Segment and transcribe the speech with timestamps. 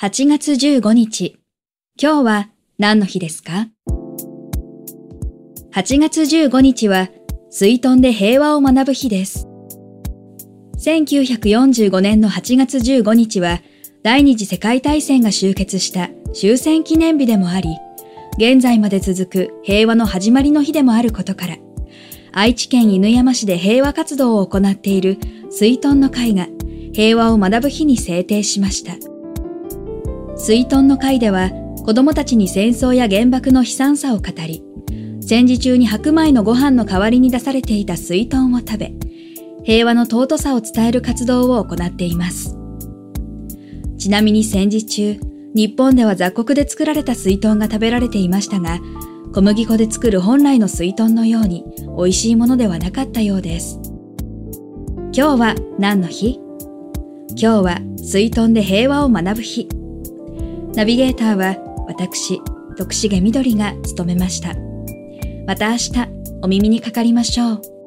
[0.00, 1.40] 8月15日。
[2.00, 3.66] 今日は何の日ですか
[5.74, 7.08] ?8 月15日は、
[7.50, 9.48] 水遁で平和を学ぶ日です。
[10.78, 13.60] 1945年の8月15日は、
[14.04, 17.76] 第二次世界大戦が終結した終戦記念日でもあり、
[18.36, 21.56] 現在まで続く平和の始まりの日でもあることから、
[22.30, 25.18] 愛知県犬山市で平和活動を行っている
[25.50, 26.46] 水遁の会が
[26.92, 29.17] 平和を学ぶ日に制定しました。
[30.38, 31.50] 水遁の会では
[31.84, 34.62] 子供たちに戦争や原爆の悲惨さを語り、
[35.20, 38.92] 戦時中に白米のご飯の代わりに出されていた水遁を食べ、
[39.64, 42.56] 平和の尊さを伝える活動を行っています。
[43.98, 45.18] ちなみに戦時中、
[45.54, 48.78] 日本では雑穀で作られた水遁が食べられていましたが、
[49.34, 51.64] 小麦粉で作る本来の水遁のように
[51.96, 53.80] 美味しいものではなかったようです。
[55.12, 56.38] 今日は何の日？
[57.30, 59.68] 今日は水遁で平和を学ぶ日。
[60.78, 61.56] ナビゲーターは
[61.88, 62.40] 私、
[62.76, 64.54] 徳重みどりが務めました。
[65.44, 65.92] また明日
[66.40, 67.77] お耳にかかりましょう。